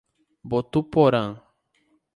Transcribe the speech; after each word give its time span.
Botuporã 0.49 1.23